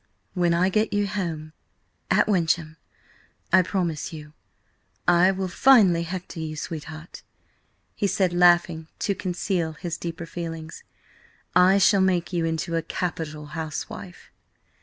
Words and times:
"When 0.33 0.51
I 0.55 0.69
get 0.69 0.93
you 0.93 1.05
home 1.05 1.53
at 2.09 2.25
Wyncham, 2.27 2.77
I 3.53 3.61
promise 3.61 4.11
you 4.11 4.33
I 5.07 5.29
will 5.29 5.47
finely 5.47 6.01
hector 6.01 6.39
you, 6.39 6.55
sweetheart," 6.55 7.21
he 7.93 8.07
said, 8.07 8.33
laughing 8.33 8.87
to 8.97 9.13
conceal 9.13 9.73
his 9.73 9.99
deeper 9.99 10.25
feelings. 10.25 10.83
"I 11.55 11.77
shall 11.77 12.01
make 12.01 12.33
you 12.33 12.45
into 12.45 12.75
a 12.75 12.81
capital 12.81 13.45
housewife!" 13.53 14.31